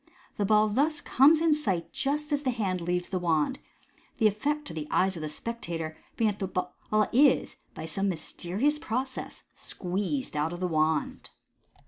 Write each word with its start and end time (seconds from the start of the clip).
The 0.37 0.45
ball 0.45 0.67
thus 0.67 0.99
comes 0.99 1.41
in 1.41 1.53
sight 1.53 1.93
just 1.93 2.31
as 2.31 2.41
the 2.41 2.49
hand 2.49 2.81
leaves 2.81 3.09
the 3.09 3.19
wand, 3.19 3.59
the 4.17 4.25
effect 4.25 4.65
to 4.65 4.73
the 4.73 4.87
eyes 4.89 5.15
of 5.15 5.21
the 5.21 5.29
spectator 5.29 5.91
s 5.91 5.95
being 6.17 6.31
that 6.31 6.39
the 6.39 6.47
ball 6.47 6.73
is, 7.13 7.57
by 7.75 7.85
some 7.85 8.09
mys 8.09 8.33
terious 8.33 8.81
process, 8.81 9.43
squeezed 9.53 10.35
out 10.35 10.53
of 10.53 10.59
the 10.59 10.67
wand. 10.67 11.29